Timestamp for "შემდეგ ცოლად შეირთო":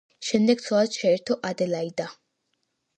0.29-1.39